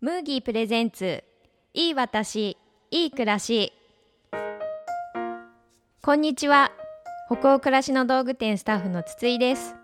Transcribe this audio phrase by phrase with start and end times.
[0.00, 1.22] ムーギープレゼンツ。
[1.74, 2.56] いい私
[2.90, 3.74] いい暮らし。
[6.00, 6.72] こんにちは。
[7.30, 9.76] 北欧暮らしの道具店スタッフの筒井です。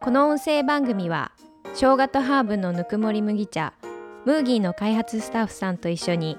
[0.00, 1.30] この音声番組は
[1.74, 3.74] 生姜とハーブのぬくもり麦茶
[4.24, 6.36] ムーギーの開発スタッフさんと一緒に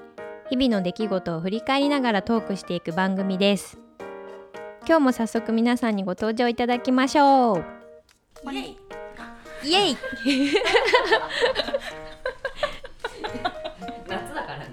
[0.50, 3.78] 日々の出来事を振り返りながらトークしていく番組です。
[4.86, 7.64] 今日も早速皆さんにご登場いただきましょう。
[8.52, 8.76] イエイ。
[9.64, 9.96] イエイ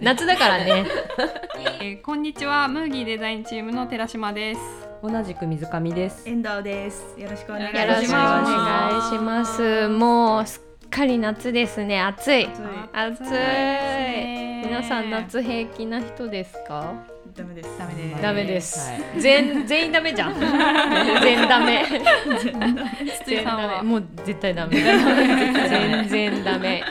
[0.03, 0.85] 夏だからね。
[1.81, 2.67] えーこんにちは。
[2.67, 4.59] ムーギーデザインチームの寺島です。
[5.01, 6.27] 同じく水上です。
[6.29, 7.15] 遠藤です。
[7.17, 7.87] よろしくお願いします。
[7.87, 9.87] よろしくお願いします。
[9.87, 12.01] もうすっかり夏ですね。
[12.01, 12.49] 暑い。
[12.91, 13.31] 暑い。
[13.31, 14.63] ね。
[14.65, 16.93] 皆さん夏平気な人ですか？
[17.35, 17.69] ダメです。
[17.79, 18.21] ダメです。
[18.21, 19.21] ダメです、はい。
[19.21, 20.35] 全全員ダメじゃん。
[20.39, 21.85] 全ダメ。
[23.23, 23.83] 筒井さんは。
[23.83, 24.77] もう絶対ダメ。
[25.69, 26.83] 全然ダメ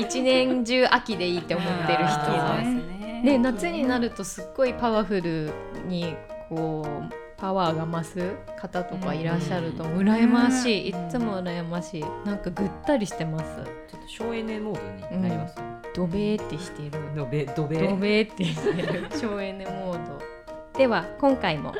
[0.00, 3.22] 一年中秋でいいって思ってるあ人ですね。
[3.22, 5.52] ね夏になるとすっごいパワフル
[5.86, 6.14] に
[6.48, 11.10] こうパワーが増す方とかいらっしゃるとうん羨ましい、いうん。
[11.10, 12.04] つも羨ましい。
[12.24, 13.44] なんかぐったりしてます。
[13.88, 15.22] ちょっと省エネモードに。
[15.22, 15.56] なります。
[15.94, 16.90] ドベーってしてる。
[17.14, 17.78] ドベドベ。
[17.78, 19.06] ドベーってしてる。
[19.18, 20.18] 省エネモード。
[20.78, 21.74] では今回も。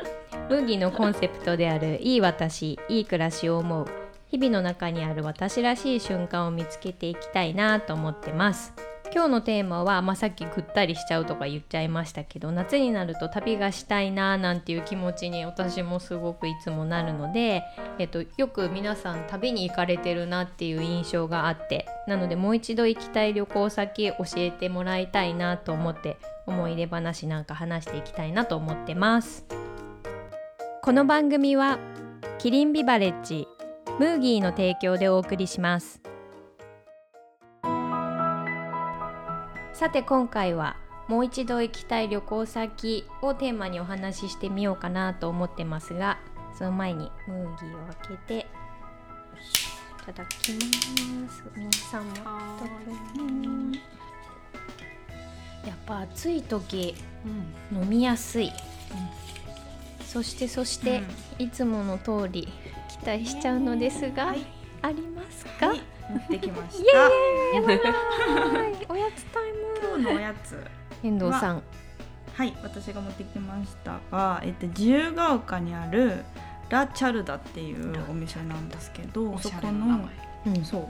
[0.49, 3.85] 麦のコンセプトである「いい私いい暮らしを思う」
[4.31, 8.73] 日々の中にある私らしい瞬間を見つけていきたいなと思ってます。
[9.13, 17.61] 今日のテーマは、まあ、さっきぐったりしちゃうとか言っちゃいましたけど夏になると旅がしたいななんていう気持ちに私もすごくいつもなるので、
[17.99, 26.15] えっと、よく皆さん旅に行かれてるなっていう印象があってなのでもう一度行きたい旅行先教えてもらいたいなと思って
[26.47, 29.45] 思い出話なんか話していきたいなと思ってます。
[30.81, 31.79] この番組は
[32.39, 33.45] キリンビバレッジ
[34.01, 36.01] ムーギーの提供でお送りします。
[39.73, 40.75] さて今回は
[41.07, 46.17] もう一度行きたい旅行先をテーマにお話ししてみようかなと思ってますが
[46.57, 48.45] その前にムーギーを開けてい
[50.07, 50.59] ただきま
[51.31, 51.43] す。
[51.55, 52.15] 皆さんも
[55.63, 56.95] やっぱ暑い時
[57.71, 58.51] 飲みやすい、
[60.11, 61.03] そしてそして、
[61.39, 62.49] いつもの通り
[62.89, 64.45] 期待しちゃうのですが、はい。
[64.81, 67.07] ありますか、はい、持ってきましイた。
[68.93, 70.61] おやつタイ今日のおやつ。
[71.01, 71.63] ム遠藤さん。
[72.33, 76.25] はい、私が持ってきましたが、えっと自由が丘にある
[76.67, 80.09] ラチャルダっていうお店なんですけど、そこの
[80.45, 80.65] うん。
[80.65, 80.87] そう。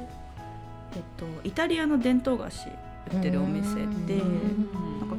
[0.95, 2.67] えっとイタリアの伝統菓子
[3.13, 4.23] 売ってるお店で。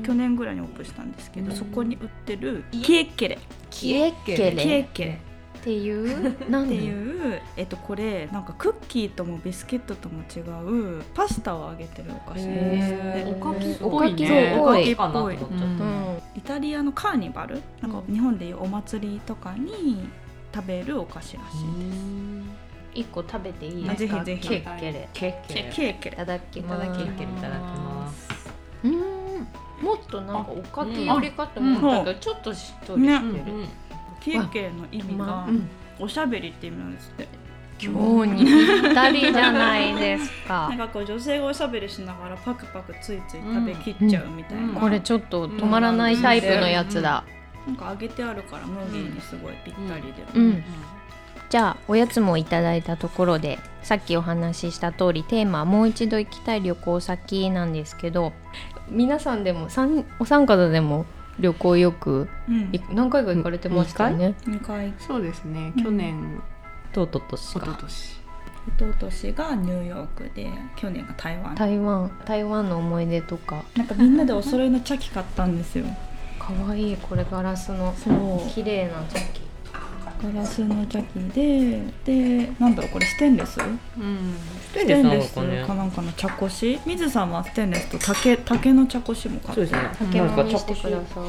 [0.03, 1.57] 去年ぐらいにオープンしたんですけど、うん。
[1.57, 3.39] そこに売ってるキエッケレ。
[3.71, 4.57] キエッケキエレ。
[4.81, 5.21] ッケレ。
[5.61, 6.35] っていう？
[6.51, 10.41] なんってでいう、えっと、これなんかクッキーともビスケットとも違
[10.99, 12.93] うパスタを揚げてるお菓子です。
[12.93, 14.79] っておかきっおぽいかきっねぽい。
[14.79, 15.61] おかきっかなと思っちゃっうん。
[15.61, 16.19] うん。
[16.37, 17.61] イタリアのカーニバル？
[17.81, 18.13] なんかうん。
[18.15, 20.09] 日本でいうお祭りとかに
[20.53, 21.45] 食べるお菓子らし
[22.97, 24.25] い一個食べていいあですか？
[24.25, 24.49] ぜひぜひ。
[24.49, 25.09] キエッケレ。
[25.13, 25.77] ケッケです。
[25.77, 26.85] ケーキいただきます。
[26.85, 28.53] いただきケッケいただきます。
[28.85, 29.12] うん
[29.83, 33.45] もっとなんかおかきよりかと思ったけど、ちょっとしっとりねしてる、
[34.21, 35.69] ケーキの意味がうん。
[35.99, 36.93] おしゃべりって意味なん。
[36.93, 37.29] ですって。
[37.85, 44.81] 今日にぴったりじゃないですかなんかこう女性がおしゃべりしながらパクパクついつい食べきっちゃうみたいな。
[44.81, 47.25] これちょっと止まらないタイプのやつだ、
[47.67, 50.25] なんか揚げてあるからムーギーにすごいぴったりで。
[50.35, 50.65] うん。
[51.51, 58.33] じゃあおやつもいただいたところでさっきお話しした通りテーマはもう一度行きたい旅行先なんですけど
[58.93, 61.07] 皆さんでもさんお三方でも
[61.41, 62.69] 旅行よくうん。
[62.73, 64.35] い何回か行かれてましたよね。
[64.47, 64.93] 二回？
[64.99, 65.73] そうですね。
[65.77, 65.85] うん。
[65.85, 66.41] 去年。
[66.93, 67.79] とうとうとし一昨か。
[67.81, 67.93] 年。
[68.69, 71.55] 一昨年がニューヨークで去年が台湾。
[71.55, 72.11] 台湾。
[72.25, 73.65] 台湾の思い出とか。
[73.77, 75.87] なんかみんなでお揃いのチャキ買ったんですよ。
[76.39, 77.95] 可愛いこれガラスの。
[77.97, 78.49] そう。
[78.51, 79.42] 綺麗なチャキ
[80.23, 83.59] ガラスのチャキででなんだろうこれステンレス？
[83.61, 84.35] うん。
[84.73, 85.65] ステンレスかね。
[85.67, 85.75] か。
[85.75, 86.79] なんかの茶こし？
[86.87, 89.55] 水さんはステンレスと竹竹の茶こしも買って。
[89.55, 89.91] そうですね。
[89.99, 91.23] 竹なんかも見せてくだか。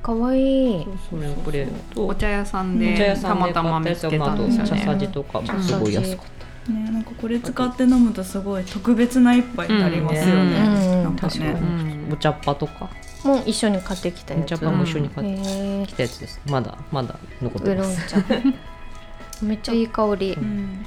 [0.00, 10.32] 可愛いそうそうこれとお茶屋さんお茶で屋さんでたまたま見つけたんですよ茶さねじとかもすごい安かっねなんかこれ使って飲むとすごい特別な一杯になりますよね。
[10.32, 10.44] うん。
[10.44, 11.56] うんなんかね。
[12.10, 12.88] お茶っ葉とか
[13.24, 14.44] もう一緒に買ってきたやつ。
[14.44, 16.40] お茶っ葉も一緒に買ってへきたやつです。
[16.46, 18.08] まだまだ残ってーウーロンます。
[18.08, 18.24] 茶。
[19.42, 19.72] めっちゃ。
[19.72, 20.32] いい香り。
[20.34, 20.86] うん。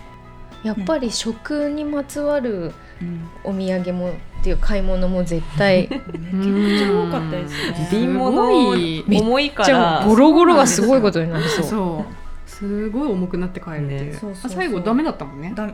[0.64, 3.30] やっぱり食にまつわるうん。
[3.44, 5.90] お土産もっていう買い物も絶対。
[5.90, 7.90] めちゃくちゃ多かったですね。
[7.92, 9.06] 瓶物すごい。
[9.08, 11.66] 重いかじゃあらゴロゴロがすごいことになりそう。
[11.66, 12.50] そう。
[12.50, 14.12] すごい重くなって帰るっていう。
[14.12, 14.52] ねそうそうそう。
[14.52, 15.52] あ最後ダメだったもんね。
[15.56, 15.68] だ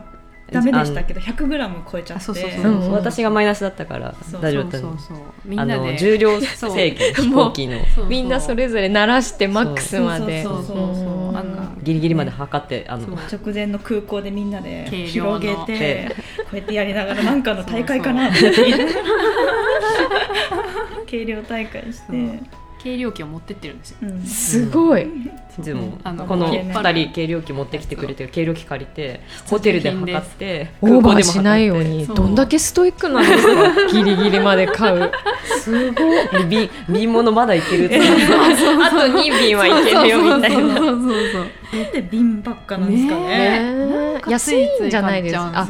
[0.50, 2.18] ダメでしたけど 100g 超えちゃって。
[2.18, 2.62] あそうそうそう。
[2.62, 5.26] そううん私がマイナスだったからそう大丈夫だったのそうそうそう。
[5.44, 5.92] みんあなで。
[5.92, 7.14] の重量制限。
[7.14, 7.78] 飛行機の。
[7.78, 8.06] そうそう。
[8.06, 10.42] みんなそれぞれ鳴らしてマックスまで。
[10.42, 10.84] そうそうそうそう。
[10.84, 18.86] うんなんかギリギリまで測ってあの直前の空港でみんなで軽量広のげてこうやってやりながらなんかの大会かなって言って。
[21.08, 22.40] 軽量大会して
[22.78, 23.96] そう軽量機を持ってってるんですよ。
[24.02, 24.22] うん。
[24.24, 25.06] すごい。
[25.58, 27.00] でもあのこの引っ張る。
[27.00, 33.86] 2人軽量機持ってきてくれて軽量機借りてホテルで測ってオーバーしないよう空にどんだけストイックなんですか？
[33.92, 35.10] ギリギリまで買う。
[35.60, 36.44] すごい。
[36.48, 37.98] 瓶瓶物まだいけるって。
[37.98, 40.76] あと2瓶はいけるよみたいな。
[40.76, 41.00] そうそう
[41.32, 41.46] そう
[41.82, 44.20] なんで瓶ばっかなんですかね。
[44.28, 45.66] 安いんじゃないですか。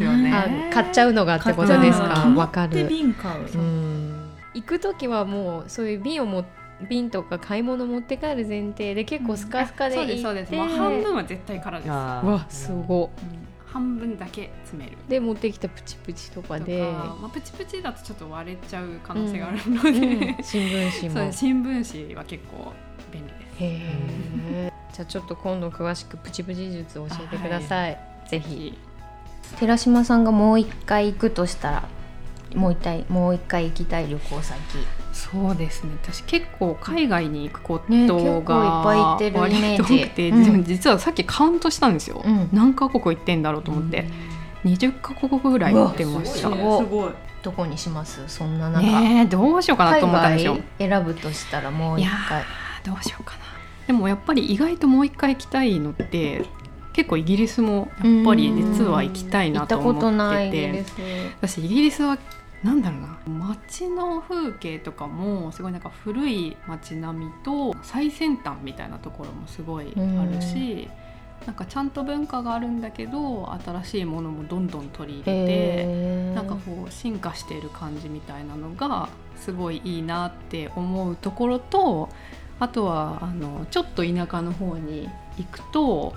[0.72, 2.30] 買っちゃうのがってことですか？
[2.36, 3.58] わかってる瓶買う。
[3.58, 4.14] うん。
[4.54, 6.44] 行く時はもうそういう瓶をも
[6.88, 10.52] 瓶とか買い物持って帰る前提で結構スカスカでそう行って、ですそうです。
[10.52, 14.96] もう半分は絶対からです、わすごうん半分だけ詰める。
[15.08, 20.00] で持ってきたプチプチとかとで、かまあ、プチプチだとちょっと割れちゃう可能性があるのうん。
[20.00, 22.72] で、新聞紙そうも新聞紙は結構
[23.12, 23.56] 便利です。
[23.60, 23.80] へ
[24.68, 27.98] えじゃあちょっと今度詳しくプチプチ術を教えてください、
[28.28, 28.78] ぜひ。
[29.58, 31.88] 寺島さんがもう一回行くとしたら
[32.54, 34.58] もう一回もう一回行きたい旅行先
[35.18, 35.90] そうですね。
[36.02, 38.20] 私結構海外に行くことね結構
[38.94, 40.64] いっが割と多くて、うん。
[40.64, 42.48] 実はさっきカウントしたんですよ、うん。
[42.52, 44.08] 何カ国行ってんだろうと思って、
[44.64, 46.48] 20カ国ぐらい行ってました。
[46.48, 47.12] すごい。
[47.42, 48.22] どこにします？
[48.28, 50.54] そんな中、えどうしようかなと海思ったんですよ。
[50.54, 52.44] 外選ぶとしたらもう一回。
[52.84, 53.38] どうしようかな。
[53.86, 56.44] でもやっぱり意外ともう一回行きたいのって
[56.92, 60.94] 結構イギリスもやっぱり実は行きたい行ったこなと思とないっててです
[61.40, 62.18] 私イギリスは
[62.62, 70.88] なんだろうな街の風景とかもすごいなんか古い街並みと最先端みたいなところもすごいあるし、
[71.46, 75.52] なんかちゃんと文化があるんだけど新しいものもどんどん取り入れて。
[75.52, 82.08] へーなんかこう進化している感じみたいなのがすごいいいなって思うところと
[82.60, 86.14] あとはあのちょっと田舎の方に行くと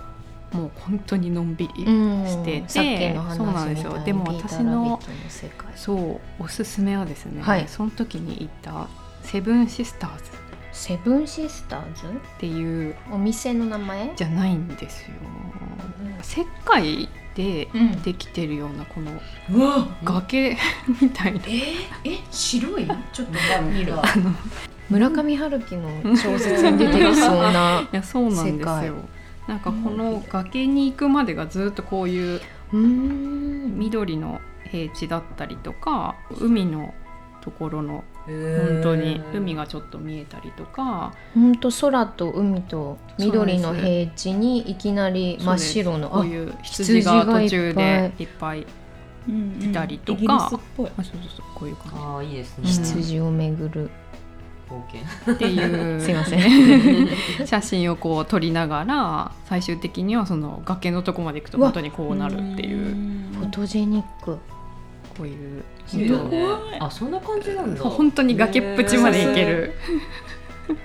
[0.51, 2.25] もう本当にのんびり、うん。
[2.27, 4.03] しててさっきの話そうなんですよ。
[4.03, 5.00] でも私の
[5.75, 7.68] そうおすすめはですね、はい。
[7.68, 8.88] その時に行った
[9.24, 10.24] セブンシスターズ。
[10.24, 10.25] っ
[10.74, 12.03] セブンシスターズ？
[12.39, 14.13] ていうお店の名前？
[14.15, 15.07] じゃないんですよ。
[16.21, 18.01] 石灰でうん。
[18.01, 19.12] できてるようなこの
[19.51, 20.57] うわ崖
[21.01, 21.39] みたいな。
[21.47, 22.88] え白い？
[23.13, 24.31] ちょっと見るあの
[24.89, 28.88] 村上春樹の小説に出てきそうな いやそうなんです世界。
[28.88, 28.95] よ。
[29.47, 32.41] なんかこの崖に行くまでがずっとこういう
[32.73, 33.77] うーん。
[33.77, 34.39] 緑の
[34.71, 36.93] 平地だったりとか海の
[37.41, 38.35] ところの本
[38.67, 41.13] 本当に海がちょっと見えたりとか。
[41.33, 48.67] 本当空と海と緑の平地にいきなり真っ白のあこういう羊が途中でいっぱい。
[49.59, 50.19] いたりとか。
[50.19, 50.91] イギリスっぽい。
[50.97, 52.63] あそうそうそうこういう感ああいいですね。
[52.65, 52.71] うん。
[52.71, 53.89] 羊を巡る、
[55.31, 56.01] っていう。
[56.01, 57.07] すいません。
[57.45, 62.95] 写真をこう撮りながら最終的にはその崖のとこまで行くと本当にこうなるっていう。
[63.33, 64.38] フォトジェニック。
[65.18, 65.63] こういう。
[66.79, 67.81] あそんな感じなんだ。
[67.83, 69.73] 本当に崖っぷちまで行ける。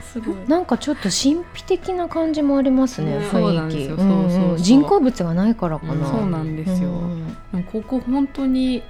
[0.01, 0.37] すごい。
[0.49, 3.77] なんかちょっと神秘的な感じもありますね、ねそうな雰囲気。
[3.77, 3.97] んですよ。
[3.97, 4.51] そうそうそう。
[4.53, 6.05] うん人工物がないからかな、うん。
[6.05, 7.27] そうなんですよ、うん。
[7.29, 8.83] でもここ本当に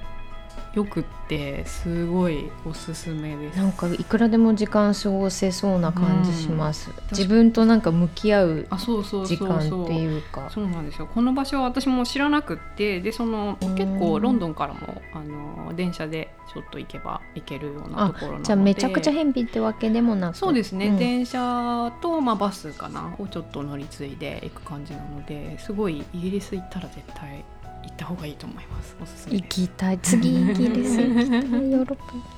[0.73, 3.57] よくってすごいおすすめです。
[3.57, 6.93] なんかいくらでも時間過ごせそうな感じします、ん。
[7.11, 10.49] 自分となんか向き合う時そうそう間っていうか。
[10.49, 11.07] そうなんですよ。
[11.07, 13.75] この場所は私も知らなくってでそのうん。
[13.75, 18.43] 結構ロンドンからもあの電車でちょっと行けば行けるようなところなので。
[18.45, 20.37] じゃあめちゃくちゃ偏僻ってわけでもなく。
[20.37, 20.97] そうですね、ん。
[20.97, 27.43] 電車と、まあ、バスかなをちょっと乗り継いで行く感じなのですごいイギリス行ったら絶対
[27.87, 28.95] 行った方がいいと思います。
[29.01, 29.61] おすすめ行です。
[29.61, 29.99] きたい。
[29.99, 31.71] 次イギリス行きたい。
[31.71, 32.37] ヨーロッパ。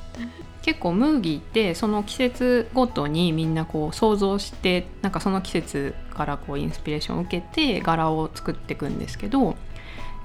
[0.61, 9.55] 結構ムーギーってその季節ごとにみんなこう想像してなんかその季節からこうインスピレーションを受けて柄を作っていくんですけど、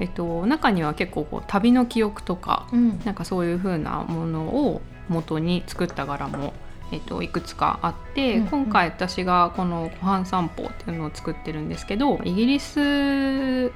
[0.00, 3.00] えっと、中には結構こう旅の記憶とかうん。
[3.04, 6.52] なんかそういう風なものを元に作った柄も、
[6.90, 8.48] えっと、いくつかあって、うんうん。
[8.48, 13.72] 今回私がこの「湖畔散歩」っていうのを作ってるんですけどイギリス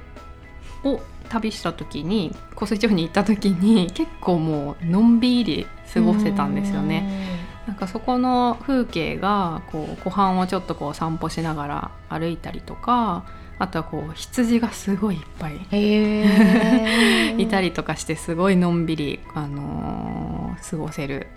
[0.83, 7.39] を旅した時に湖水町に行った時に結構もうのんびり過ごせたんですよね。
[7.67, 13.25] なんかそこの風景がこう湖畔をちょっとこう散歩しながら歩いたりとか
[13.59, 15.57] あとはこう羊がすごいいっぱい
[17.37, 21.27] いたりとかしてすごいのんびり、あのー過ごせる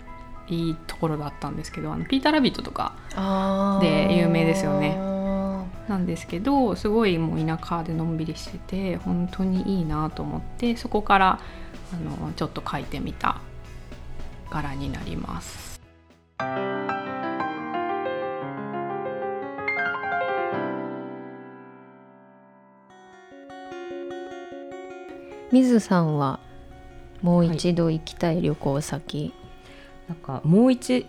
[0.49, 2.93] いいところだったんですけどあのピーター・ラビットとか
[3.81, 4.97] で有名ですよね
[5.87, 11.39] なんですけどすごいもう田舎でのんびりしてて本当にいいなと思ってそこから
[11.93, 13.41] あのちょっと描いてみた
[14.49, 15.81] 柄になります。
[25.51, 26.39] 水さんは
[27.21, 29.33] もう一度行きたい旅行先、
[30.07, 31.05] なんかもう一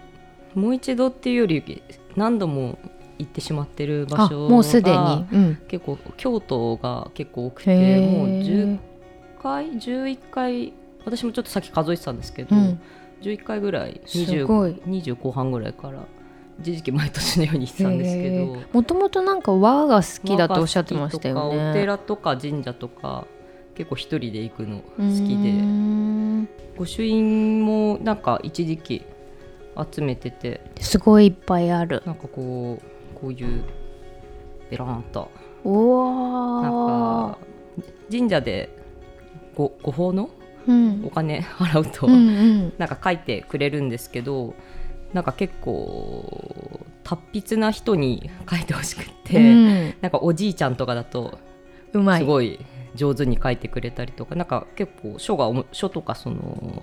[0.54, 1.82] もう一度っていうより
[2.14, 2.78] 何度も
[3.18, 4.96] 行ってしまってる場あ所もうすでに。
[4.96, 8.10] が、うん、結構京都が結構多くへてー。
[8.10, 8.78] もう10
[9.42, 10.72] 回11回
[11.04, 12.80] 私もちょっとさっき数えてたんですけど、うん。
[13.22, 14.72] 11回ぐらいす20ごい。
[14.86, 16.04] 20後半ぐらいから
[16.60, 21.80] 一時期毎年のように行ってたんですけどもともとなんか和が好きだとおっしゃってましたよ和が好きとかおね。
[21.80, 23.26] 寺とか神社とか
[23.74, 24.82] 結構一人で行くの好
[25.26, 25.52] きで。
[25.52, 26.48] ん。
[26.76, 29.02] 御朱印もなんか一時期
[29.92, 32.02] 集めててすごいいっぱいある。
[32.06, 32.93] なんかこう
[33.24, 33.64] こういう
[34.70, 35.30] ベラーンと
[35.64, 37.38] おなんーか
[38.10, 38.68] 神社で
[39.54, 40.28] ごご奉納？
[40.66, 41.04] うん。
[41.06, 42.72] お金払うと、うんうん。
[42.76, 44.54] なんか書いてくれるんですけど
[45.14, 49.94] なんか結構達筆な人に書いてほしくって、うん。
[50.02, 51.38] なんかおじいちゃんとかだと
[51.94, 52.20] うまい。
[52.20, 52.58] すごい
[52.94, 56.82] 上手に書いてくれたりとかなんか結構書がおも書とかその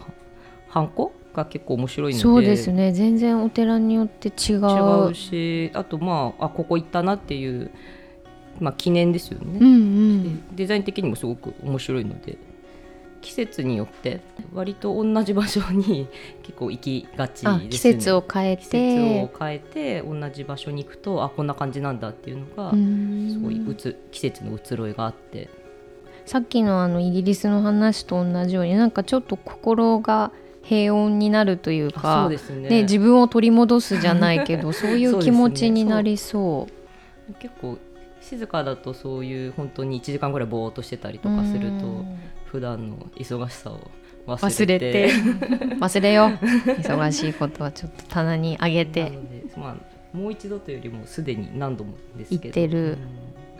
[0.70, 2.24] ハンコが結構面白いので。
[2.24, 2.92] そうですね。
[2.92, 4.60] 全然お寺によって違う。
[4.60, 7.72] 違うしあとまああここ行ったなっていう、
[8.60, 10.36] まあ、記念ですよね、うんうん。
[10.50, 12.38] でデザイン的にもすごく面白いので。
[13.22, 14.20] 季節によって
[14.52, 16.08] 割と同じ場所に
[16.42, 17.52] 結構行きがちですね。
[17.52, 23.30] あ季節を変え季節てを変えて同じ場所に行くとあこんな感じなんだっていうのがうん。
[23.32, 25.50] すごいうつ季節の移ろいがあって。
[26.26, 30.32] さっきのあのイギリスの話と同じようになんかちょっと心が
[30.64, 32.70] 平穏になるというあかそうですね。
[32.70, 36.68] ね、自分を取り戻すじゃないけど そういう気持ちになりそ
[37.40, 37.78] 結構
[38.20, 41.20] 静かだとそういう本当に1時間ぐらいぼーっとしてたりう。
[41.20, 42.06] とかするとうん。
[42.46, 43.80] 普段の忙しさを
[44.28, 44.92] 忘忘れて。
[44.92, 45.14] れて。
[45.76, 46.30] 忘れよう。
[46.30, 49.78] 忙しいことはちょっと棚にあげなてので、ま
[50.14, 52.92] あ、もう一度というよりもすでに何度もですけど行ってる。
[52.92, 52.98] うん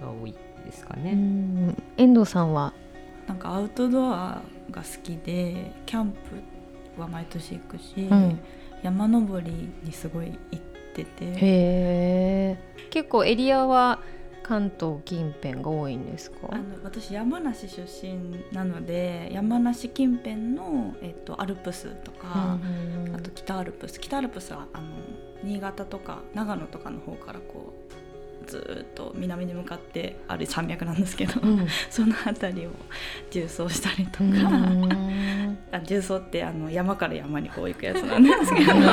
[0.02, 0.34] が多い
[0.66, 1.14] ですかうね。
[1.14, 1.78] ん。
[1.98, 2.74] 遠藤さんは？
[3.28, 4.42] なんかアウトドア
[4.72, 6.18] が好きでキャンプ
[7.02, 8.40] は毎年行くし、うん。
[8.84, 10.64] 山登りにすごい行っ
[10.96, 11.26] てて。
[11.26, 12.58] へえ
[12.90, 14.00] 結構エリアは
[14.44, 16.38] 関東近辺が多いんですか？
[16.52, 22.58] あの私山梨出身なので山梨近辺の、えっと、アルプスとか、
[23.08, 23.16] うん。
[23.16, 24.00] あと北アルプス。
[24.00, 24.88] 北アルプスはあの
[25.44, 27.94] 新潟とか長野とかの方からこう
[28.52, 31.68] ずーっと南に向かってある山脈なんですけど、うん。
[31.90, 32.72] その辺りを
[33.30, 35.58] 縦走したりとか、うん。
[35.72, 38.74] あ縦走ってあの山から山にこう行くやつなんですけど。
[38.74, 38.90] 登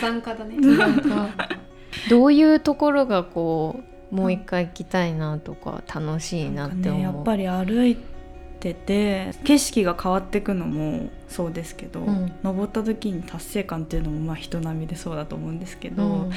[0.00, 0.56] 山家だね。
[2.08, 8.17] どういうところがこうもう一回行きたいなとか楽しいなって思う、ね、やっぱり歩いて
[8.58, 12.32] て景色が変わっていくのもそうですけど、うん。
[12.42, 16.30] 登った時に達成感っていうのもまあ人並みでそうだと思うんですけど、うん。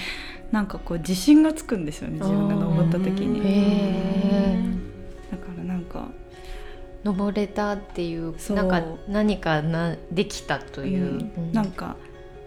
[0.51, 3.41] なんかこう自信がつくんですよね自分が登った時へに。
[3.43, 4.59] え
[5.31, 6.09] だからなんか
[7.03, 11.51] 登れたっていうなんか何かなできたという、うん。
[11.51, 11.95] なんか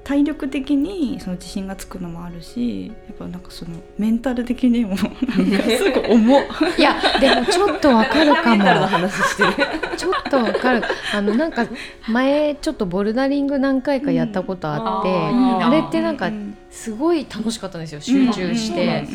[0.05, 6.45] 体力的にその自信がつくのもあるしやっぱなんかそのメンタル的にもなんかすごい重っ。
[6.79, 9.53] いやでもちょっとわかるかメンタルのも話してる。
[9.97, 10.83] ちょっとわかる。
[11.15, 11.67] あのなんか
[12.09, 15.65] 前ちょっとボルダリング何回かやったことあって、うん。
[15.65, 19.07] あれってなんかうんすごい楽しかったんですよ集中して。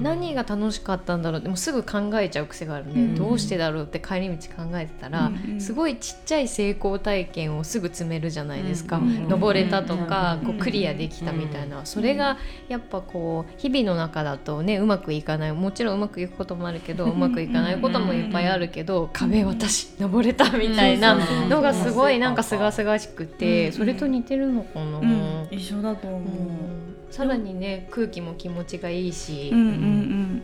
[0.00, 9.28] 何が楽しかったんだろうでもすぐ考えちゃう癖があるんどうしてだろうって帰り道考えてたら、すごいちっちゃい成功体験をすぐ積めるじゃないですか、うん。
[9.28, 10.46] 登れたとか、うん。
[10.46, 12.38] こうクリアできたみたいな、それが
[12.68, 21.14] やっぱこう日々の中だとねうまくいかないもちろんうまくいくこともあるけどうまくいかないこともいっぱいあるけど、壁渡し登れたみたいな
[21.46, 23.72] のがすごいなんかすがすがしくて、うん。
[23.74, 25.48] それと似てるのかな、うん。
[25.50, 26.37] 一緒だと思う。
[26.38, 26.96] うん。
[27.10, 30.42] さらにね空気も気持ちがいいし、うんうんうん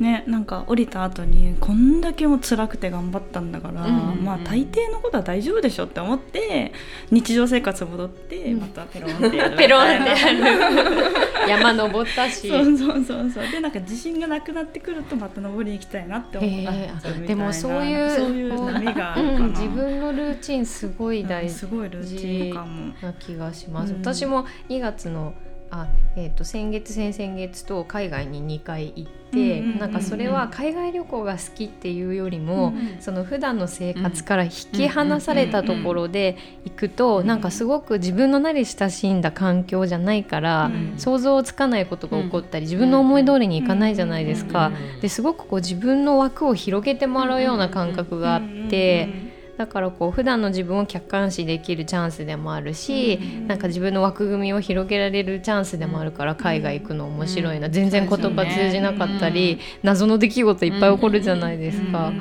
[0.00, 6.72] ねなんか降りた後にこんだけも辛くて頑張ったんだから、うんまあ大抵のことは大丈夫でしょって思って
[7.10, 8.60] 日常生活戻ってうん。
[8.60, 9.56] またペロンってやる。
[9.56, 11.48] ペロンってやる。
[11.48, 12.48] 山登ったし。
[12.48, 13.50] そうそうそうそう。
[13.50, 17.26] でなんか自信がなくなってくるとまた登りに行きたいなって思へうえあみたいな。
[17.26, 22.94] でもそういうそういう波があるかな、うん、自分のルーチンすごい大事うんすごいルーチンかも。
[23.00, 24.00] な気がします、うん。
[24.00, 25.34] 私も2月の
[25.76, 29.78] あえー、と先月先々月と海外に2回行って、うんうんうんうん。
[29.80, 44.68] なんかそれは海外旅行が好きっていうよりも、うんその普段の生活から引き離されたところで行くと、うんなんかすごく自分の慣れ親しんだ環境じゃないから、うん想像つかないことが起こったり、自分の思い通りにいかないじゃないですか。
[44.68, 49.08] うんですごくこう自分の枠を広げてもらうような感覚があって、
[49.56, 57.72] だからこう普段の自分を客観視できるチャンスでもあるし、なんか自分の枠組みを広げられるチャンスでもあるから海外行くの面白いな、うん。
[57.72, 62.12] 全然言葉通じなかったり、謎の出来事いっぱい起こるじゃないですか。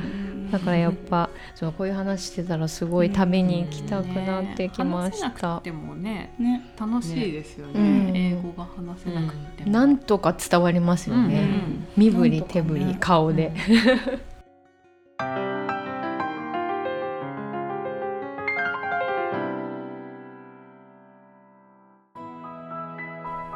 [0.52, 5.64] だからやっぱそのこういう話してたらすごい旅に行きたくなってきまし話せなたく。
[5.64, 6.62] てもねね。
[6.80, 7.80] 楽しいですよね。
[7.80, 8.10] ね。
[8.10, 8.16] うん。
[8.16, 11.36] 英語が話せなくても、なんとか伝わりますよね。
[11.36, 13.52] うん身振り手振り顔で。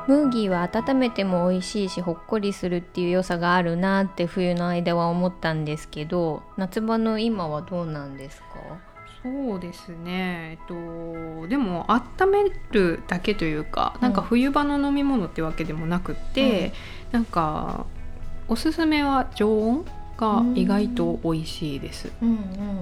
[0.07, 8.45] ムーギーは温めても美味しいしほっこりするっていう良さがあるなって冬の間は思ったんですけど夏場の今はどうなんですか？
[9.23, 10.51] そうですね。
[10.51, 16.71] えっとでも温めるだけというかなんか冬場の飲み物ってわけでもなくって、
[17.11, 17.85] なんか
[18.47, 19.85] おすすめは常温
[20.17, 22.11] が意外と美味しいです。
[22.21, 22.33] うんう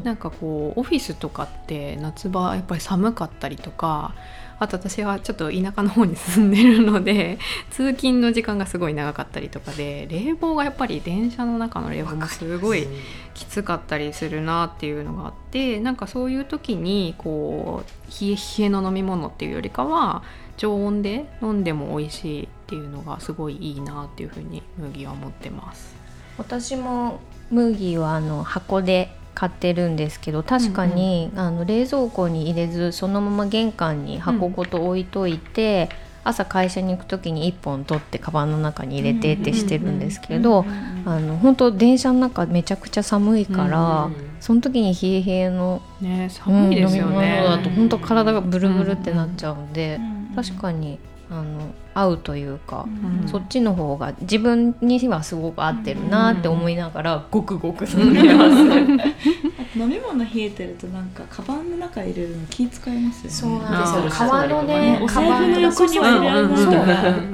[0.02, 0.04] ん。
[0.04, 4.14] なんかこうオフィスとかって夏場やっぱり寒かったりとか
[4.60, 7.38] あと私はちょっと田舎の方に住んでるので
[7.72, 12.88] 通勤の時間がすごい長かったりとかで冷房がやっぱり電車の中の冷房もすごい
[13.34, 20.24] きつかったりするなっていうのがあってなんかそういう時にこう冷え冷えの飲み物っていうよりかは
[20.58, 25.96] 常温で飲んでも美味しいっていうのがすごいいいなっていうふうに麦は思ってます。
[26.38, 27.20] 私も
[27.52, 35.90] 麦はあの箱で買ってるんですけど確かに、あの冷蔵庫に入れずそのまま玄関に箱ごと置いといて、
[36.24, 40.66] 朝会社に行く時に1本取ってカバンの中に入れてってしてるんですけど、
[41.06, 47.42] あの本当電車の中めちゃくちゃ寒いから、その時に冷え冷えの、ね寒いですようん飲みね。
[47.44, 50.00] 物だと本当体がブルブルってなっちゃうんで、
[50.36, 52.86] 確にかにあの合うというか。
[52.88, 58.56] うんそっちの方が自分にはすごく合ってるなって思いながらごくごく飲んでます。
[59.78, 64.28] 飲み物冷えてるとなんかカバンの中入れるの気使いますよねそうなんですよ。
[64.28, 66.56] 革のね、お財布の横には入れられない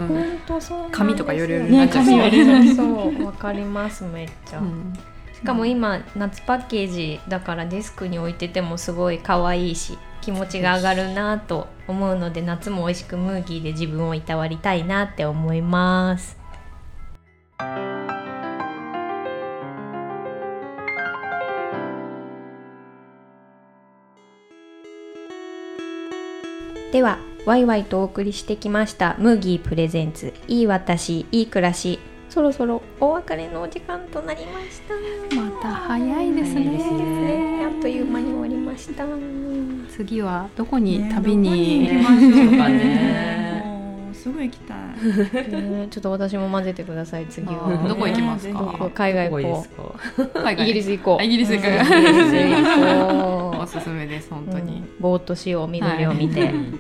[0.08, 0.80] 本当そう。
[0.92, 4.60] 紙とかよりよりね紙よりそうそうわかりますめっちゃ。
[4.60, 4.94] うん
[5.34, 16.38] しかも今夏パッケージだからデスクに置いててもすごい可愛いし気持ちが上がるなと思うので夏も美味しくムーギーで自分をいたわりたいなって思います。
[26.92, 32.00] ではワイワイとお送りしてきましたムーギープレゼンツいい私いい暮らし。
[32.30, 35.36] そろそろお別れのお時間となりました。
[35.36, 36.64] また早いですね。
[36.64, 37.66] ね。
[37.66, 39.06] あっという間に終わりました。
[39.90, 43.62] 次はどこにね旅に,、行きましょうかね。
[44.14, 44.78] すごい行きたい。
[45.62, 48.90] ね ちょっと私も混ぜてください次あはー どこ行きますか？
[48.94, 49.96] 海外どこいいで行すこ
[50.46, 51.18] うイギリス行こう。
[51.20, 51.68] あイギリス行く。
[53.58, 53.62] う。
[53.62, 54.90] おすすめです本う当に、うん。
[55.00, 56.80] ぼーっとしよう緑を見て、うん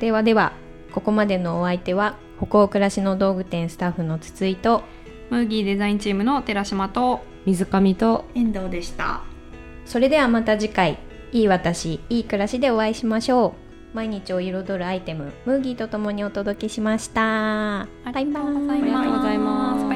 [0.00, 0.52] ではでは
[0.92, 4.82] ここまでのお相手は歩行暮らしの道具店スタッフの筒井と
[5.28, 9.20] ムーギーデザインチームの寺島と水上と遠藤でした。
[9.84, 10.96] それではまた次回
[11.32, 13.54] いい私いい暮らしでお会いしましょ
[13.94, 13.96] う。
[13.96, 17.88] 毎日を彩るアイテムムーギーとともにお届けしました。
[18.12, 18.40] バイバ
[18.76, 18.80] イ。
[18.82, 19.89] ありがとうございます